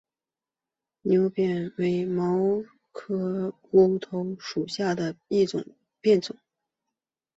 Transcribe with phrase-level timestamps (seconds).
[1.03, 5.63] 牛扁为毛茛科乌头属下的一个
[6.01, 6.35] 变种。